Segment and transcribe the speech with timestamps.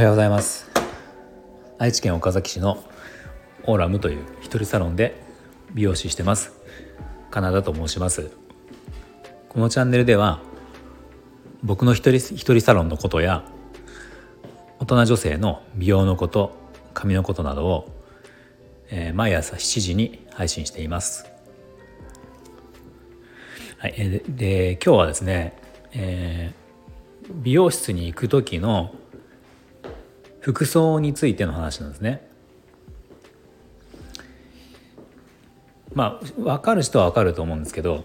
[0.00, 0.70] はようございます。
[1.76, 2.82] 愛知県岡崎市の
[3.64, 5.22] オーラムという一人サロンで
[5.74, 6.54] 美容師してます。
[7.30, 8.30] カナダと申します。
[9.50, 10.40] このチャンネルでは
[11.62, 13.44] 僕の一人一人サロンのことや
[14.78, 16.56] 大人女性の美容のこと
[16.94, 17.90] 髪のことなどを、
[18.88, 21.30] えー、毎朝7時に配信しています。
[23.76, 25.58] はい、でで今日はですね、
[25.92, 28.94] えー、美容室に行く時の
[30.40, 32.28] 服装についての話なんですね。
[35.92, 38.04] まあ分かる人は分かると思うんですけど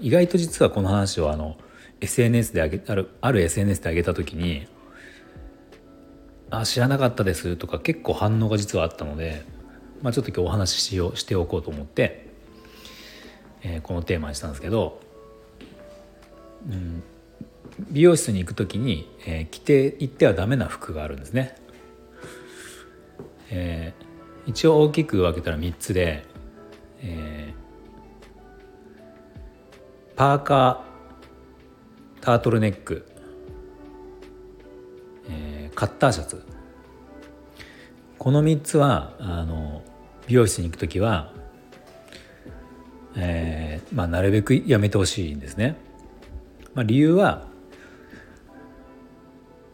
[0.00, 1.56] 意外と実はこの話をあの
[2.00, 4.68] SNS であげあるある SNS で上げた時に
[6.50, 9.42] 「あ知らなかったです」とか結構反応が実はあったので、
[10.00, 12.28] まあ、ちょっと今日お話ししようしておこうと思って
[13.62, 15.00] えー、このテーマにしたんですけど、
[16.68, 17.02] うん、
[17.90, 21.56] 美容室に行く時に、えー、着て行ってはダメな服があるんですね。
[23.50, 26.24] えー、一応大きく分けたら3つで、
[27.02, 33.06] えー、パーカータートルネック、
[35.30, 36.44] えー、カッターシャツ
[38.18, 39.82] この3つはあの
[40.26, 41.32] 美容室に行く時は
[43.20, 45.76] えーまあ、なるべくやめてほしいんですね。
[46.74, 47.47] まあ、理由は、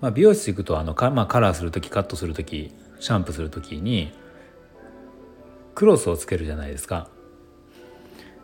[0.00, 4.12] まあ、美容室行くとあのか、まあ、カラーする時カットする時シャンプーする時に
[5.74, 7.08] クロスをつけるじゃないですか。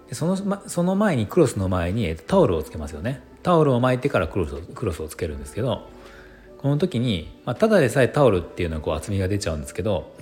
[0.08, 3.22] でそのま、その前にクロスの前にタオルをつけますよね。
[3.42, 5.88] タオルを巻いてからクロスをクロスをつけるんですけど
[6.58, 10.14] この時に、まあ、ただでさえタオルっていうのはこう厚みが出ちゃうんですけど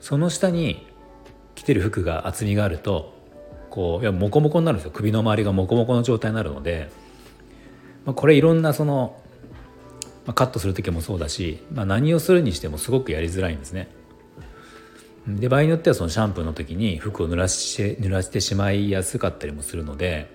[0.00, 0.86] その下に
[1.54, 3.14] 着てる服が厚みがあると
[3.70, 6.90] こういやモコモコになるんですよ首の周りがモコモコの状態になるので、
[8.04, 9.16] まあ、これいろんなその、
[10.30, 13.88] まあ、カットする時もそうだし、まあ、何をするにしてもすごくやりづらいんですね。
[15.26, 20.30] で場合によってはそのシャンプーの時に服を濡らして濡らしてしまいやすかったりもするので、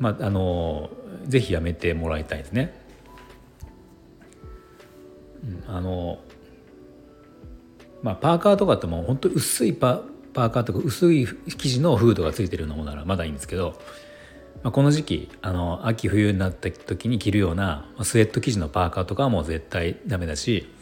[0.00, 0.90] まあ、あの
[1.28, 2.74] ぜひやめてもらいたいですね。
[5.68, 6.18] あの
[8.02, 13.80] まあ、パーカーとかってもう本当薄いパパーカーとか薄い生地のフードがついてるようなものならまだいいんですけど、
[14.62, 20.72] まあ、この時期あの秋冬になった時に着るようなスウェット生地のパーカーとかはもう絶対ダメだし、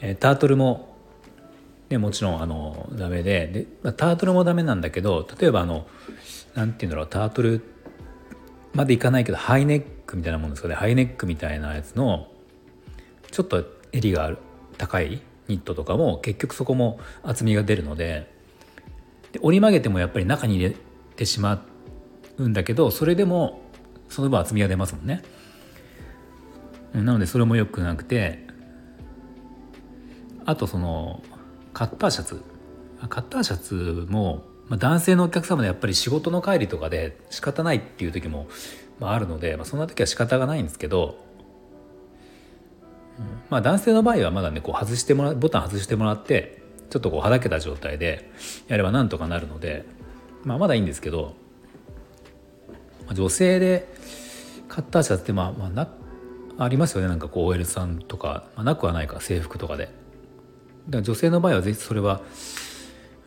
[0.00, 0.94] えー、タートルも、
[1.88, 5.86] ね、もちろんあのダメでで、まあ、タートルもダメなんだけど例えばあの
[6.54, 7.62] なんて言うんだろうタートル
[8.74, 12.28] までいかないけどハイネックみたいなもんですかねハイネックみたいなやつの
[13.30, 14.38] ちょっと襟がある
[14.76, 18.30] 高いニットとかも結局そこも厚みが出るので
[19.32, 20.76] で折り曲げてもやっぱり中に入れ
[21.16, 21.60] てしまう
[22.46, 23.62] んだけどそれでも
[24.08, 25.22] その分厚みが出ますもんね。
[26.94, 28.46] なのでそれもよくなくて
[30.46, 31.22] あとその
[31.72, 32.42] カッターシャツ。
[33.08, 38.48] カッターシャツも、まあ、男性のお客様でやっぱり仕事の帰りとかで仕方ないっていう時も、
[38.98, 41.16] まあ、あるので、まあ、そんな時は仕方がないんですけど、
[43.18, 46.60] うん、まあ男性の場合はまだねこう外してもらボタン外してもらって
[46.90, 48.30] ちょっとこうはだけた状態で
[48.66, 49.84] やればなんとかなるので、
[50.42, 51.34] まあ、まだいいんですけど
[53.14, 53.88] 女性で
[54.68, 55.88] カッターシャツってまあまあな
[56.58, 59.84] ありますよねなんかこう OL さんとか、まあ、なくはないか制服とかで。
[59.84, 62.22] だから女性の場合はぜひそれは、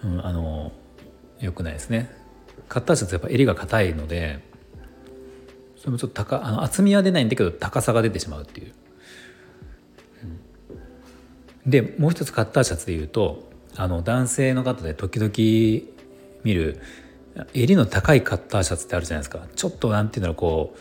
[0.03, 0.71] うん、あの
[1.39, 2.11] よくないですね。
[2.67, 4.39] カッターシャツやっぱ襟が硬いので
[5.77, 8.73] それもちょっと高あの厚みは出ないんだけど高さが出てしまうっていう。
[11.65, 15.31] うん、でもう一つカッターシャツでいうとあの男性の方で時々
[16.43, 16.81] 見る
[17.53, 19.45] 襟の高いカッターシャツってあるじゃないですか。
[19.55, 20.79] ちょっとなんていうんだろうこう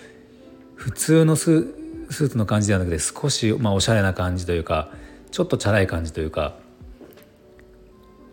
[0.74, 4.90] 普通のスーツの感じではなくて少しまあおしゃれな感じというか
[5.30, 6.56] ちょっとチャラい感じというか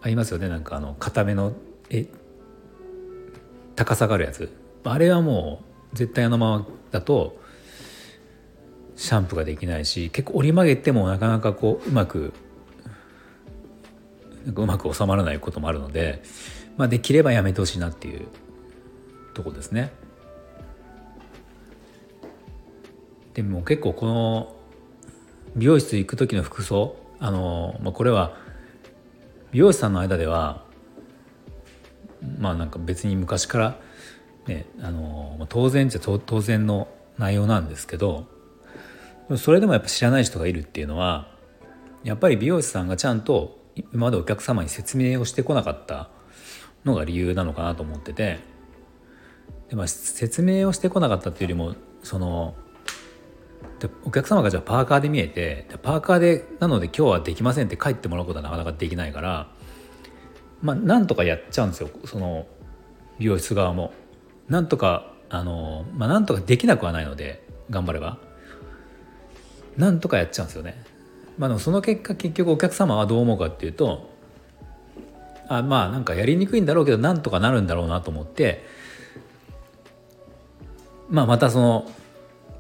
[0.02, 0.50] ありますよね。
[0.50, 1.54] なんかあの固めの
[1.90, 2.08] え
[3.76, 4.52] 高さがあるやつ。
[4.84, 5.62] あれはも
[5.94, 7.40] う絶対あのままだと
[8.96, 12.34] シャンプーができないし結構折り曲げてもなかなかこううまく
[14.56, 16.24] うまく収まらないこともあるので、
[16.78, 18.28] まあ、できればやめてほしいなっていう
[19.34, 19.92] とこですね。
[23.34, 24.56] でも結構この
[25.56, 28.36] 美容室行く時の服装あの、まあ、これは
[29.52, 30.64] 美容師さんの間では
[32.40, 33.80] まあなんか別に昔から
[34.48, 36.88] ねあの当然じゃ当然の
[37.20, 38.26] 内容なんですけど
[39.36, 41.32] それでもやっぱ知らない人がいるっていうのは
[42.04, 46.10] やっぱり美容師さんがちゃんと今までお客様に説明をしてこなかった
[46.88, 48.40] のが理由なのかなと思ってて
[49.70, 52.56] で、まあ、説明をしてこなかったっていうよりもその
[53.80, 59.52] でお客様がじゃあパーカーで見えてパーカーでなので今日はできませんって帰ってもらうことはなかなかできないから
[60.62, 62.48] まあなんとかやっちゃうんですよその
[63.20, 63.94] 美容室側も。
[64.48, 68.18] なんとかあのまあなんとかできなくはないので頑張れば
[69.76, 70.82] なんとかやっちゃうんですよね。
[71.38, 74.10] まあでもその結果結局お客様はどう思うかっていうと
[75.50, 78.66] あまあなんかやりにくいんだろうけどなんとかなるんだろうなと思って
[81.10, 81.92] まあまたその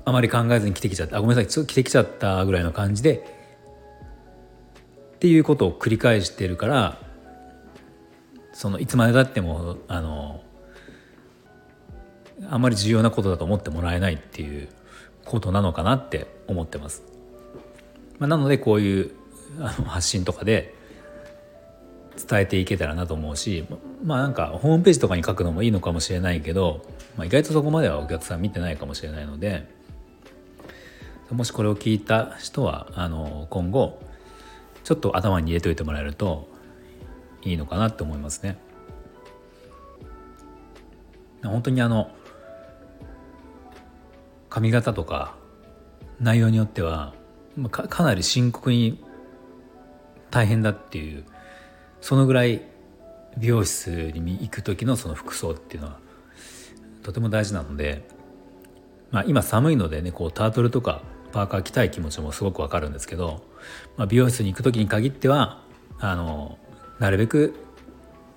[0.05, 3.37] あまり考えずに来てきちゃったあごめんなさい来てきちゃったぐらいの感じで
[5.15, 6.97] っていうことを繰り返してるから
[8.53, 10.41] そのいつまでたってもあの
[12.49, 14.69] あんまり重要なことだと思ってもらえないっていう
[15.25, 17.03] ことなのかなって思ってます。
[18.19, 19.11] まあ、なのでこういう
[19.59, 20.76] あの発信とかで
[22.17, 23.65] 伝えていけたらなと思うし
[24.03, 26.85] まあなんかホームページとかに書くのもいいのかもしれないけど、
[27.15, 29.67] まあ、意外とそこまではお客さん見てないかもしれないので
[31.29, 33.99] もしこれを聞いた人はあの今後
[34.83, 36.47] ちょっと頭に入れておいてもらえると
[37.43, 38.57] いいのかなって思いますね。
[41.43, 42.09] 本当にあの
[44.49, 45.35] 髪型とか
[46.19, 47.13] 内容によっては
[47.69, 49.03] かかなり深刻に
[50.31, 51.25] 大変だっていう
[52.01, 52.61] そのぐらい
[53.37, 55.99] 美容室に行く時のその服装っていうのは
[57.03, 58.07] とても大事なので、
[59.11, 61.01] まあ、今寒いのでねこうタートルとか
[61.31, 63.43] パーカー着たい気持ちもすごくわかるんですけど、
[63.95, 65.61] まあ、美容室に行く時に限っては
[65.99, 66.57] あの
[66.99, 67.55] なるべく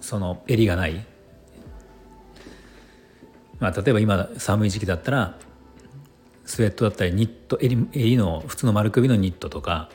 [0.01, 1.07] その襟がない、
[3.59, 5.39] まあ、例えば今寒い時期だったら
[6.45, 9.89] スウェットだったりニット襟襟の普通の丸首のニットとか、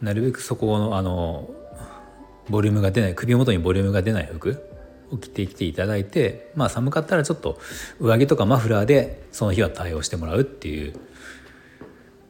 [0.00, 1.50] うん、なるべくそこのあの
[2.48, 4.62] ボリュームが出ない首元にボリュームが出ない服
[5.10, 7.58] を着てきていただいてまあ寒かったらちょっと
[8.00, 10.98] 上着とかマフラーでその日は対応してもらうっていう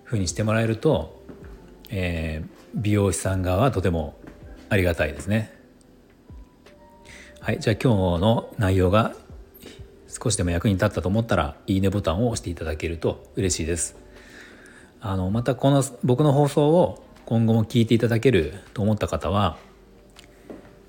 [0.04, 1.22] 風にしてもらえると、
[1.90, 4.16] えー、美容師さん側はとても
[4.68, 5.54] ありがたいですね。
[7.40, 9.14] はいじゃあ今日の内容が
[10.08, 13.96] 少しでも役に立ったと思ったらいいねボタンを押していただけると嬉しいです。
[15.00, 19.58] あのまたこの僕の放送を今後も聞いていただけると思った方は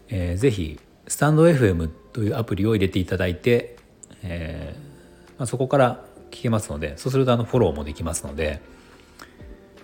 [0.09, 3.77] えー、ぜひスタンド FM というアプリを入れていただいて、
[4.23, 8.61] えーまあ、そこから聞けますのでそうするとあのフォローもできますので、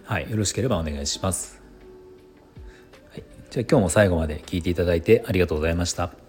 [0.06, 1.62] はい、よろしければお願いします。
[3.12, 6.23] はい、じゃあ今日も最後まで聞いていただいてありがとうございました。